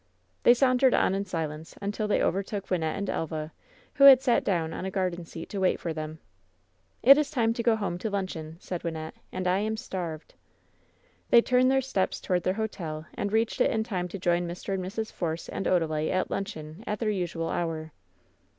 [0.41, 3.51] They sauntered on in silence until they overtook Wyn nette and Elva,
[3.93, 6.17] who had sat down on a garden seat to wait for them.
[7.03, 10.33] "It is time to go home to luncheon," said Wynnette, "and I am starved."
[11.29, 14.73] They turned their steps toward their hotel and reached it in time to join Mr.
[14.73, 15.11] and Mrs.
[15.13, 17.91] Force and Odalite at luncheon at their usual hour.